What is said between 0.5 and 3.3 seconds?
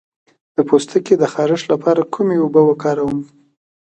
د پوستکي د خارښ لپاره کومې اوبه وکاروم؟